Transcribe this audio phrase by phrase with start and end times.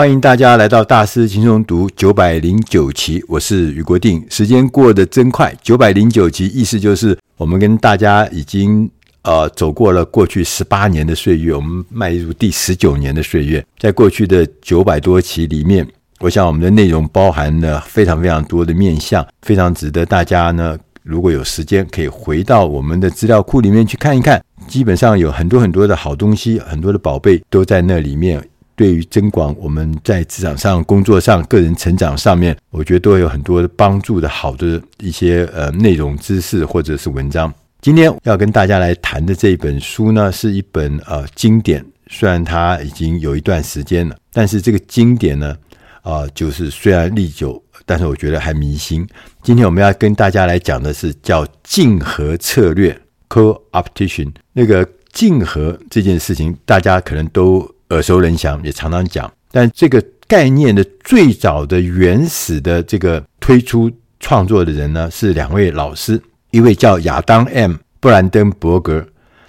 [0.00, 4.24] 欢迎大家来到大师轻松读九百零九期，我是余国定。
[4.30, 8.90] 时间过得真快，九百零九期意思就是我们跟大家已经
[9.24, 13.62] 呃走过了过去十八年的岁月，我们迈入第十九年的岁月。
[13.78, 15.86] 在过去的九百多期里面，
[16.20, 24.42] 我想我们的内容包含了非常非常多的面向，非常值得大家呢，如果有时间可以回到我们的资料库里面去看一看。
[24.66, 28.42] 基本上有很多很多的好东西，很多的宝贝都在那里面。
[28.80, 37.52] 对于增广我们在职场上、工作上、个人成长上面，我觉得都有很多的帮助的好的一些呃内容、知识或者是文章。
[37.82, 45.54] 今天要跟大家来谈的这一本书呢，是一本呃经典，虽然它已经有一段时间了，但是这个经典呢，
[46.00, 49.06] 啊、就是虽然历久，但是我觉得还弥新。
[49.42, 54.32] 今天我们要跟大家来讲的是叫竞合策略 ”（Co-Optition）。
[54.54, 57.70] 那个竞合这件事情，大家可能都。
[57.90, 59.30] 耳熟能详，也常常讲。
[59.52, 63.90] 但这个概念的最早的原始的这个推出
[64.20, 66.20] 创作的人呢，是两位老师，
[66.52, 69.04] 一位叫亚当 ·M· 布兰登伯格，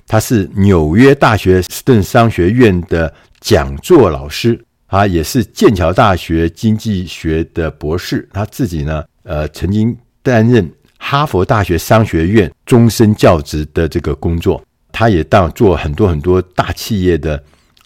[0.07, 8.27] 他是纽约大学斯顿商学院的讲座老师，他也是剑桥大学经济学的博士。
[8.33, 17.41] 他自己呢，呃，曾经担任哈佛大学商学院终身教职的这个工作，他也当做很多很多大企业的。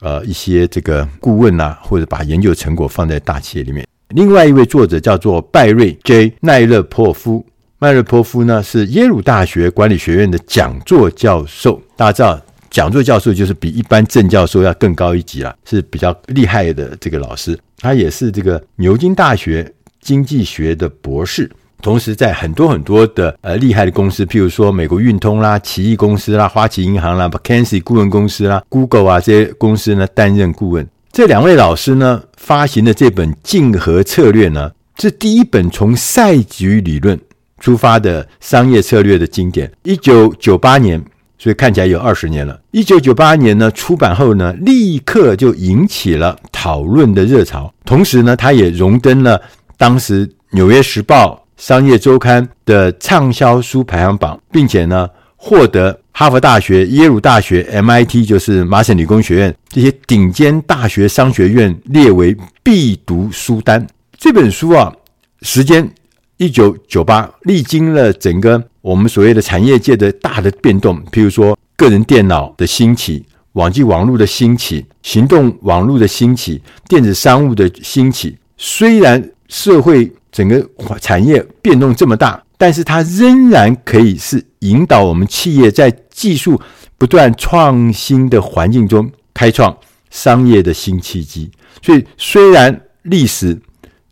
[0.05, 3.83] 呃，一些这个顾问啊，或者把研究成果放在大企业里面。
[4.09, 7.43] 另外一位作者叫做拜瑞 ·J· 奈勒珀夫，
[7.79, 11.81] 奈勒珀夫呢是耶鲁大学管理学院的讲座教授。
[11.95, 17.57] 大家知道，讲座教授就是比一般正教授要更高一级了，是比较厉害的这个老师。
[17.79, 21.49] 他也是这个牛津大学经济学的博士。
[21.81, 30.87] 同时，在很多很多的呃厉害的公司，譬如说美国运通啦、奇异公司啦、花旗银行啦、McKinsey 顾问公司啦、Google 啊这些公司呢担任顾问。
[31.11, 37.19] 这两位老师呢发行的这本《竞合策略》呢，是第一本从赛局理论
[37.59, 39.71] 出发的商业策略的经典。
[39.83, 40.99] 一九九八年，
[41.37, 42.59] 所以看起来有二十年了。
[42.71, 47.71] 一九九八年呢出版后呢，立刻就引起了讨论的热潮。
[47.85, 49.39] 同时呢，他也荣登了
[49.77, 51.35] 当时《纽约时报》。
[51.57, 63.85] 商业周刊的畅销书排行榜，并且呢，获得哈佛大学、耶鲁大学、MIT，就是麻省理工学院这些顶尖大学商学院列为必读书单。
[64.17, 64.93] 这本书啊，
[65.41, 65.89] 时间
[66.37, 78.37] 一九九八，历经了整个我们所谓的产业界的大的变动，譬如说个人电脑的兴起、网际网络的兴起、行动网络的兴起、电子商务的兴起。
[78.57, 80.69] 虽然社会整个
[80.99, 86.59] 产业变动这么大，但是它仍然可以是引导我们企业在技术
[86.97, 89.73] 不断创新的环境中开创
[90.09, 91.49] 商业的新契机。
[91.81, 93.57] 所以，虽然历史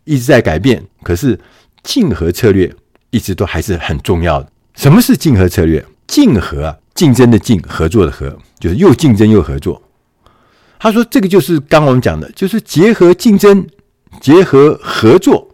[0.06, 1.38] 一直在改变，可是
[1.84, 2.74] 竞合策略
[3.10, 4.50] 一直都还是很重要的。
[4.76, 5.86] 什么是竞合策略？
[6.08, 9.82] 竞合啊，竞争的竞，合作的合，就是又竞争又合作。
[10.80, 13.68] 他说，这个就是刚我们讲的，就是结合竞争，
[14.22, 15.50] 结合合作。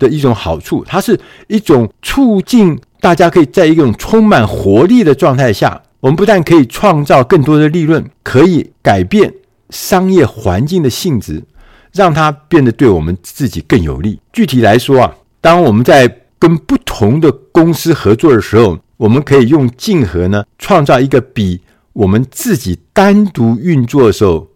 [0.00, 1.16] 的一种好处，它是
[1.46, 9.32] 一种促进大家可以在一种充满活力的状态下，我们不但可以创造更多的利润，可以改变
[9.68, 11.44] 商业环境的性质，
[11.92, 14.18] 让它变得对我们自己更有利。
[14.32, 21.60] 具体来说啊，当我们在跟不同的公司合作的时候，我们可以用竞合呢，创造一个比
[21.92, 24.48] 我们自己单独运作的时候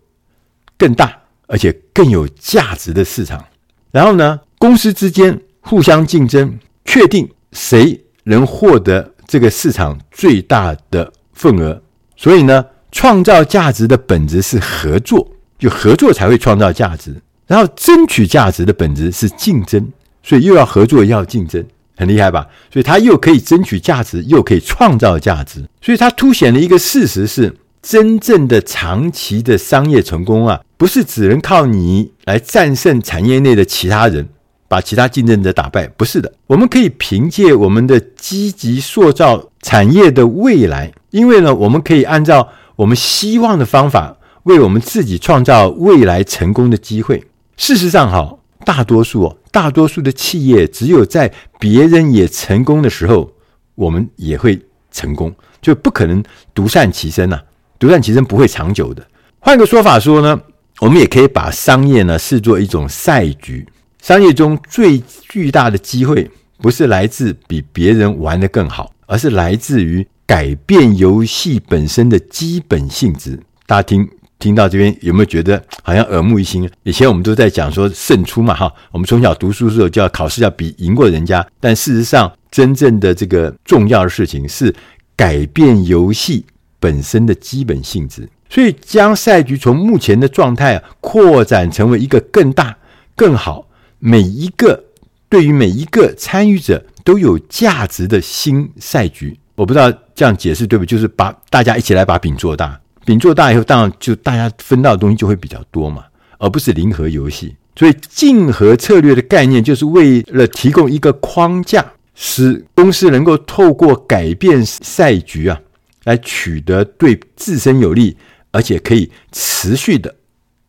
[0.78, 1.14] 更大
[1.46, 3.44] 而且更有价值的市场。
[3.90, 11.82] 然后呢，公司之间互相竞争，确定谁能获得这个市场最大的份额。
[12.16, 17.14] 所以呢，创造价值的本质是合作，就合作才会创造价值。
[17.46, 19.86] 然后争取价值的本质是竞争，
[20.22, 21.62] 所以又要合作又要竞争，
[21.98, 22.46] 很厉害吧？
[22.72, 25.62] 所以它又可以争取价值，又可以创造价值。
[25.82, 34.26] 所以它凸显了一个事实是：真正的长期的商业成功啊，不是只能靠你来战胜产业内的其他人。
[34.66, 36.32] 把其他竞争者打败，不是的。
[36.46, 47.22] 我们可以凭借我们的积极塑造产业的未来，因为呢，我们可以按照我们希望的方法，为我们自己创造未来成功的机会。
[47.56, 53.30] 事实上，哈，大多数大多数的企业，只有在别人也成功的时候，
[53.76, 54.60] 我们也会
[54.90, 55.32] 成功，
[55.62, 56.22] 就不可能
[56.52, 57.40] 独善其身呐。
[57.78, 59.06] 独善其身不会长久的。
[59.38, 60.40] 换个说法说呢，
[60.80, 63.66] 我们也可以把商业呢视作一种赛局。
[64.04, 73.40] 商业中最巨大的机会，不是来自比别人玩得更好，而是来自于改变游戏本身的基本性质。
[73.66, 74.06] 大家听
[74.38, 76.70] 听到这边有没有觉得好像耳目一新？
[76.82, 84.74] 以前我们都在讲说胜出嘛，哈，我们从小读书的时候就要考试要比赢过人家，但事实上真正的这个重要的事情是
[85.16, 86.44] 改变游戏
[86.78, 88.28] 本身的基本性质。
[88.50, 92.76] 所以将赛局从目前的状态啊扩展成为一个更大、
[93.16, 93.66] 更好，
[94.06, 94.84] 每一个
[95.30, 99.34] 对于每一个参与者都有价值的新赛局。
[99.54, 100.88] 我不知道这样解释对不对？
[100.88, 106.04] 就是把大家一起来把饼做大，饼做大以后，当然就大家分到的东西就会比较多嘛，
[106.36, 107.56] 而不是零和游戏。
[107.76, 115.58] 所以竞合策略的概念就是为了提供一个框架，使公司能够透过改变赛局啊，
[116.04, 118.14] 来取得对自身有利
[118.50, 120.14] 而且可以持续的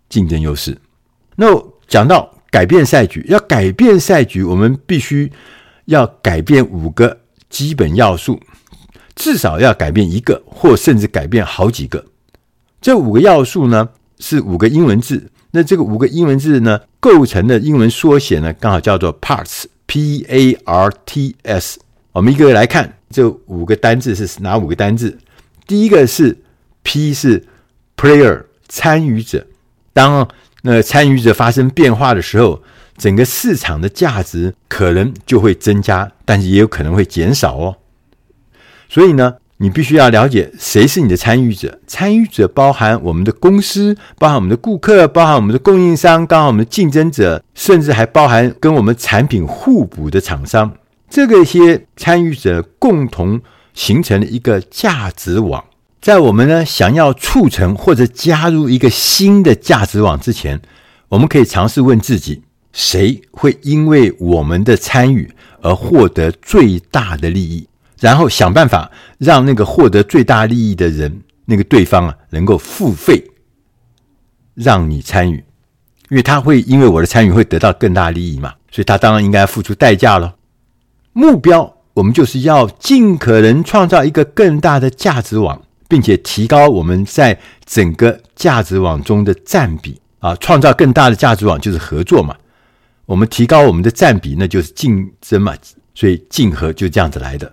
[0.07, 0.77] 竞争优势。
[1.35, 1.47] 那
[1.85, 5.29] 讲到改变赛局，要改变赛局，我们必须
[5.87, 7.19] 要改变五个
[7.49, 8.39] 基本要素。
[9.13, 12.05] 至少要改变一个，或甚至改变好几个。
[12.79, 15.29] 这五个要素呢，是五个英文字。
[15.51, 21.79] 那这个五个英文字呢，构成的英文缩写呢，刚好叫做 parts，P-A-R-T-S。
[22.13, 25.17] 我们一个个来看，这五个单字是哪五个单字？
[25.67, 26.37] 第一个是
[26.83, 27.45] P，是
[27.97, 29.45] player，参与者。
[29.91, 30.25] 当
[30.67, 32.63] 那参与者发生变化的时候，
[32.97, 37.77] 整个市场的价值可能就会增加，但是也有可能会减少哦。
[38.89, 41.79] 所以呢，你必须要了解谁是你的参与者。
[41.85, 50.73] 参与者包含我们的公司，包含我们的顾客，包含我们的供应商，包含我们的竞争者，甚至还包含跟我们产品互补的厂商。
[51.07, 53.39] 这个一些参与者共同
[53.75, 55.63] 形成了一个价值网。
[56.05, 60.61] 在我们呢想要促成或者加入一个新的价值网之前，
[61.09, 62.43] 我们可以尝试问自己：
[62.73, 67.67] 谁会因为我们的参与而获得最大的利益？
[67.99, 73.31] 然后想办法让那个获得最大利益的人，那个对方啊，能够付费
[74.53, 75.43] 让你参与，
[76.11, 80.35] 因为他会因为我的参与会得到更大利益嘛，所以他当然应该付出代价了。
[81.13, 85.63] 目标我们就是要尽可能创造一个更大的价值网，
[85.95, 92.35] 并且提高我们在整个价值网中的占比啊，创造更大的价值网就是合作嘛，
[93.05, 95.55] 我们提高我们的占比，那就是竞争嘛，
[95.93, 97.49] 所以竞合就这样子来的。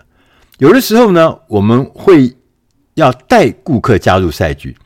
[0.59, 2.35] 有的时候呢，我们会
[2.95, 4.77] 要带顾客加入赛局，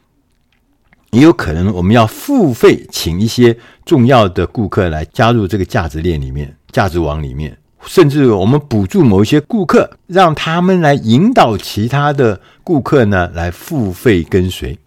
[1.13, 3.57] 也有可能我们要付费请一些
[3.87, 7.57] 重要的顾客来加入这个价值链里面、价值网里面，
[7.87, 14.79] 甚至我们补助某一些顾客，让他们来引导其他的顾客呢来付费跟随。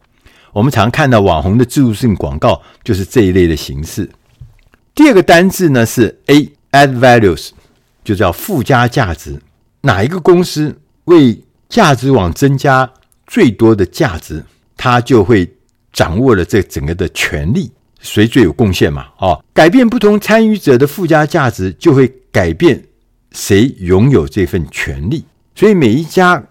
[0.52, 4.10] 我们常看到网红的置入性广告，就是这一类的形式。
[4.94, 7.50] 第二个单字呢是 A，add values，
[8.04, 9.40] 就叫附加价值。
[9.82, 12.92] 哪一个公司为价值网增加
[13.26, 14.44] 最多的价值，
[14.76, 15.50] 他就会
[15.94, 19.06] 掌握了这整个的权利，谁最有贡献嘛？
[19.20, 22.84] 哦，改变不同参与者的附加价值，就会改变
[23.32, 25.26] 谁拥有这份权利。
[25.56, 26.44] 所以每一家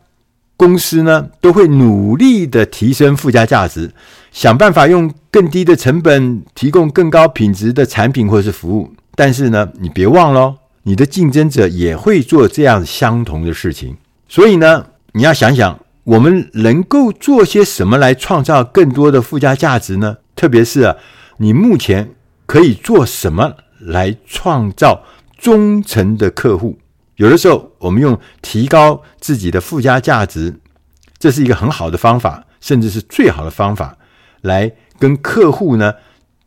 [0.56, 3.92] 公司呢，都会努力的提升附加价值，
[4.32, 8.92] 想办法用更低的成本提供更高品质的产品或是服务。
[9.14, 10.56] 但是呢，你别忘了。
[10.84, 20.16] 你的竞争者也会做这样相同的事情，所以呢，你要想想，我们能够做些什么来创造更多的附加价值呢？
[20.34, 20.96] 特别是啊，
[21.36, 22.14] 你目前
[22.46, 25.02] 可以做什么来创造
[25.38, 26.76] 忠诚的客户？
[27.16, 30.60] 有的时候，我们用提高自己的附加价值，
[31.18, 33.96] 这是一个很好的方法，甚至是最好的方法，
[34.42, 35.94] 来跟客户呢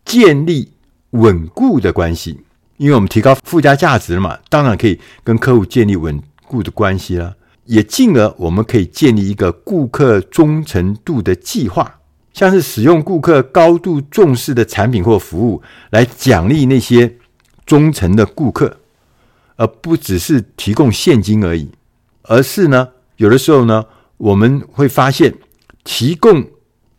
[0.06, 0.74] 建立
[1.12, 2.42] 稳固的关系。
[2.78, 12.00] 因为我们提高附加价值了嘛，当然可以跟客户建立稳固的关系了，也进而我们可以建立一个顾客忠诚度的计划，
[12.34, 17.18] 像是使用顾客高度重视的产品或服务来奖励那些
[17.66, 18.80] 忠诚的顾客，
[19.62, 21.70] 而不只是提供现金而已，
[22.24, 23.86] 而是呢，有的时候呢，
[24.18, 25.32] 我们会发现
[25.84, 26.44] 提供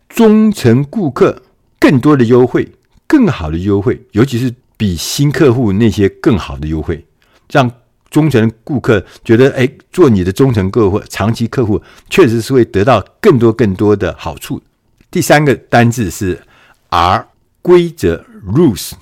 [0.08, 1.42] 忠诚顾客
[1.80, 2.70] 更多的优惠，
[3.08, 4.54] 更好的优惠，尤其是。
[4.74, 7.06] 比新客户那些更好的优惠，
[7.48, 7.70] 让
[8.10, 14.60] 忠诚顾客觉得，哎，做你的忠诚客户、长期客户，确实是会得到更多更多的好处。
[15.08, 16.42] 第三个单字是
[16.88, 17.28] R，
[17.60, 18.94] 规则 （Rules）。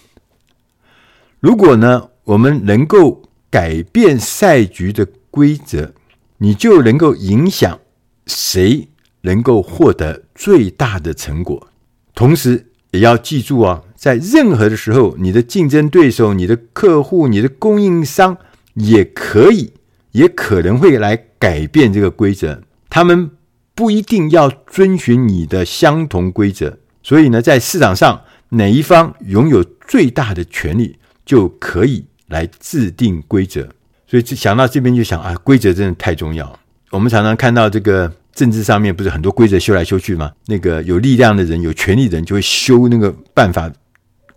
[1.39, 5.93] 如果呢，我们能够改变赛局的规则，
[6.39, 7.81] 你就能够影响
[8.27, 8.89] 谁
[9.23, 11.69] 能够获得最大的成果，
[12.15, 13.83] 同时也要记住啊。
[13.97, 18.39] 在任何的时候，你的竞争对手、你的客户、你的供应商
[18.75, 19.73] 也可以、
[20.13, 22.63] 也可能会来改变这个规则。
[22.89, 23.31] 他们
[23.75, 33.69] 不一定要遵循你的相同规则，所以呢，在市场上，哪一方拥有最大的权利，就可以来制定规则。
[34.07, 36.59] 所以想到这边就想啊，规则真的太重要。
[36.91, 40.33] 我们常常看到这个政治上面不是很多规则修来修去吗？
[40.47, 43.71] 那个有力量的人、有权力的人就会修那个办法，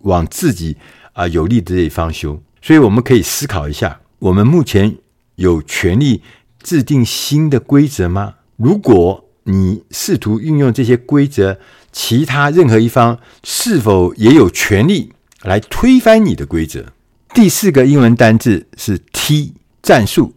[0.01, 0.77] 往自己
[1.13, 2.39] 啊有利的这一方修。
[2.61, 4.95] 所以我们可以思考一下，我们目前
[5.35, 6.21] 有权利
[6.61, 8.35] 制定新的规则吗？
[8.57, 11.57] 如果你试图运用这些规则，
[11.91, 16.92] 其他任何一方是否也有权利来推翻你的规则？
[17.33, 20.35] 第四个英文单字是 T，战术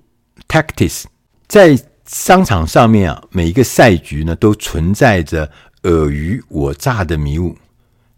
[0.49, 1.05] （tactics）。
[1.47, 5.51] 在商场上面啊，每一个赛局呢，都存在着
[5.83, 7.55] 尔虞我诈的迷雾。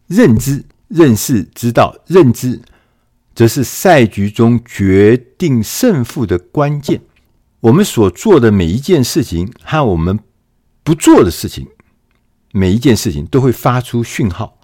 [0.07, 2.61] 认知、认识、知道、认知，
[3.35, 7.01] 则是赛局中决定胜负的关键。
[7.59, 10.21] 我们所做的每一件事情和我们
[10.85, 11.67] 不做的事情，
[12.53, 14.61] 每一件事情都会发出讯号，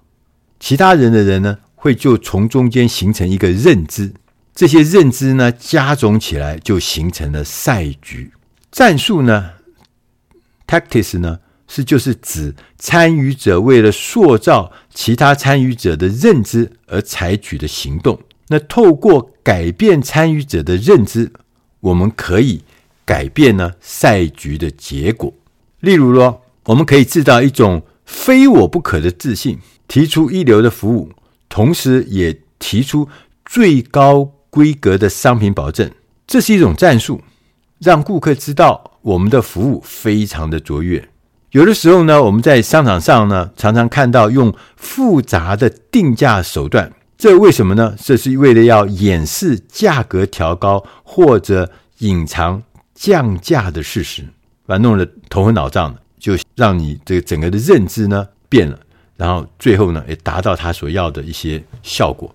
[0.60, 4.14] 其他人的人呢，会就从中间形成一个认知，
[4.54, 8.32] 这些认知呢，加总起来就形成了赛局。
[8.72, 9.50] 战术呢
[10.66, 18.18] ，tactics 呢，是就是指参与者为了塑造其他参与者的认知而采取的行动。
[18.48, 21.30] 那透过改变参与者的认知，
[21.80, 22.62] 我们可以
[23.04, 25.30] 改变呢赛局的结果。
[25.80, 31.10] 例如说，我们可以制造一种非我不可的自信，提出一流的服务，
[31.48, 33.08] 同时也提出
[33.44, 35.90] 最高规格的商品保证。
[36.26, 37.20] 这是一种战术，
[37.78, 41.08] 让顾客知道我们的服务非常的卓越。
[41.50, 47.94] 有的时候呢，我们在商场上呢，常常看到用复杂的定价手段，这为什么呢？
[48.02, 52.62] 这是为了要掩饰价格调高或者隐藏
[52.94, 54.24] 降价的事实。
[54.66, 58.78] 把弄得头昏脑胀的，就让你这个整个的认知呢变了，
[59.16, 62.34] 然后最后呢也达到他所要的一些效果。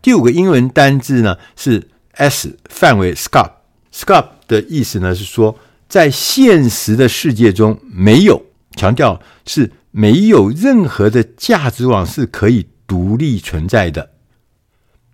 [0.00, 5.56] 第五个英文单字呢是 S 范围 scop，scop 的意思呢是说，
[5.88, 8.42] 在现实的世界中没有，
[8.76, 14.10] 强调是没有任何的价值网是可以独立存在的，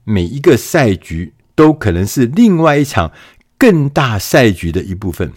[0.05, 3.13] 每一个赛局都可能是另外一场
[3.59, 5.33] 更大赛局的一部分。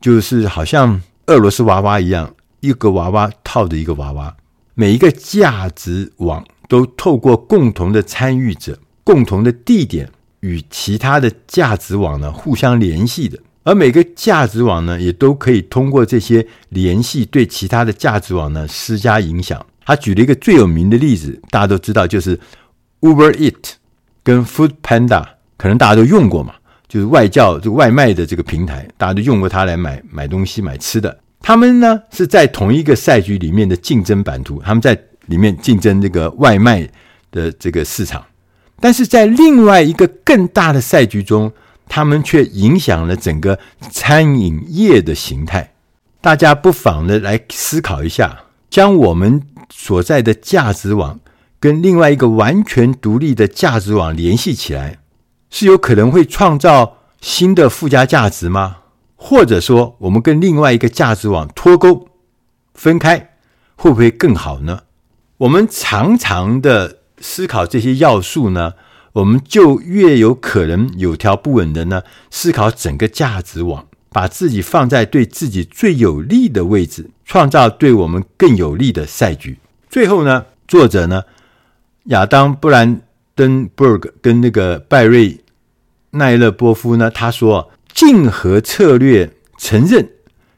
[0.00, 4.36] 就是好像俄罗斯娃娃一样，一个娃娃套着一个娃娃，
[4.80, 10.08] 每一个价值网都透过共同的参与者、共同的地点
[10.38, 19.66] 与其他的价值网呢互相联系的，而每个价值网呢也都可以通过这些联系对其他的价值网呢施加影响。
[19.84, 22.38] 他举了一个最有名的例子，大家都知道，就是
[23.00, 23.72] Uber Eat
[24.22, 25.24] 跟 Food Panda，
[25.56, 26.54] 可能大家都用过嘛。
[26.86, 31.18] 就是外教这个外卖的这个平台，大家都用过它来买买东西、买吃的。
[31.40, 36.88] 他们呢是在同一个赛局里面的竞争版图，他们在里面竞争这个外卖
[37.30, 38.24] 的这个市场，
[38.80, 41.52] 但是在另外一个更大的赛局中，
[41.88, 43.58] 他们却影响了整个
[43.90, 45.72] 餐饮业的形态。
[46.20, 51.20] 大家不妨的来思考一下，将我们所在的价值网
[51.60, 54.98] 跟另外一个完全独立的价值网联系起来。
[55.50, 58.76] 是有可能会创造新的附加价值吗？
[59.20, 62.08] 或者说，我们跟另外一个价值网脱钩、
[62.72, 63.34] 分开，
[63.76, 64.84] 会不会更好呢？
[65.38, 68.72] 我们常常的思考这些要素呢，
[69.12, 79.58] 我们就越有可能有条不紊的呢思考整个价值网，把自己放在对自己最有利的位置，创造对我们更有利的赛局。
[79.90, 81.24] 最后呢，作者呢，
[82.04, 83.02] 亚当·布兰。
[83.38, 85.38] 登伯格跟那个拜瑞
[86.10, 89.28] 奈勒波夫呢，他说，竞合策略
[89.58, 90.08] 承认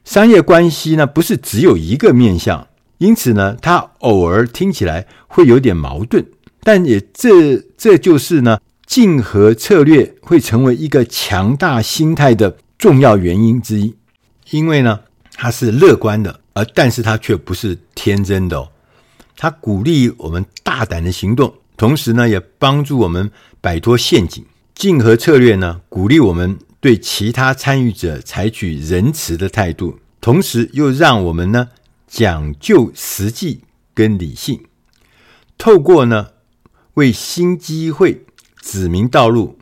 [0.05, 2.67] 商业关系呢不是只有一个面向，
[2.99, 6.23] 因此呢，它偶尔听起来会有点矛盾，
[6.61, 13.95] 但也这这就是呢，竞合策略会成为一个强大心态的重要原因之一，
[14.51, 14.99] 因为呢，
[15.33, 18.69] 它是乐观的，而但是它却不是天真的哦，
[19.35, 21.51] 它鼓励我们大胆的行动。
[21.75, 24.45] 同时呢，也帮助我们摆脱陷阱。
[24.75, 31.69] 竞合策略呢，鼓励我们对其他参与者采取仁慈的态度，同时又让我们呢
[32.07, 33.61] 讲究实际
[33.93, 34.65] 跟理性。
[35.57, 36.29] 透过呢
[36.95, 38.25] 为新机会
[38.59, 39.59] 指明道路，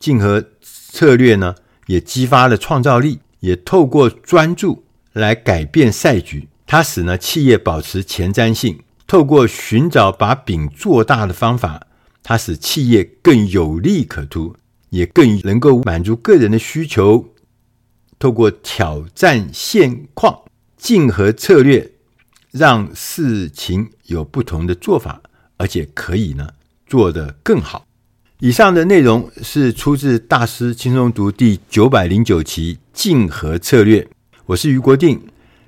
[0.00, 1.54] 竞合策略呢
[1.86, 6.48] 也激发了创造力，也透过专注来改变赛局。
[6.66, 8.80] 它使呢企业保持前瞻性。
[9.06, 11.86] 透过寻找把饼做大的方法，
[12.22, 14.56] 它使企业更有利可图，
[14.92, 17.32] 也更能够满足个人的需求。
[18.18, 20.42] 透过挑战现况，
[20.76, 21.90] 竞合策略
[22.50, 25.22] 让事情有不同的做法，
[25.56, 26.50] 而且可以呢
[26.86, 27.86] 做得更好。
[28.38, 34.06] 以上的内容是出自《大师轻松读》第九百零九期“竞合策略”。
[34.46, 35.20] 我是余国定，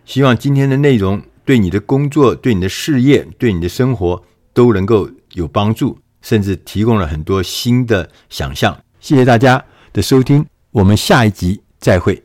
[0.05, 8.79] 希望今天的内容对你的工作、对你的事业、对你的生活都能够有帮助，甚至提供了很多新的想象。
[9.05, 12.23] 谢谢大家的收听，我们下一集再会。